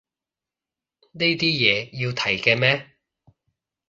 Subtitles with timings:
[1.11, 2.89] 呢啲嘢要提嘅咩